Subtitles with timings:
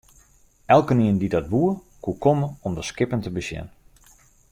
[0.75, 1.69] Elkenien dy't dat woe,
[2.03, 3.67] koe komme om de skippen te besjen.